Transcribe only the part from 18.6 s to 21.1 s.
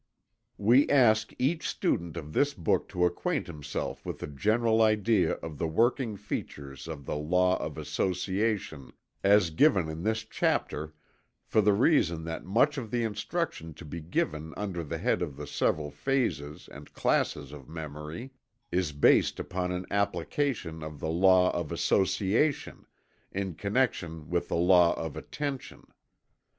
is based upon an application of